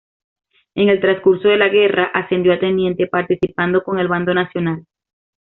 En 0.73 0.89
el 0.89 0.99
transcurso 0.99 1.47
de 1.47 1.57
la 1.57 1.69
guerra, 1.69 2.05
ascendió 2.05 2.53
a 2.53 2.59
teniente, 2.59 3.05
participando 3.05 3.83
con 3.83 3.99
el 3.99 4.07
bando 4.07 4.33
nacional. 4.33 4.87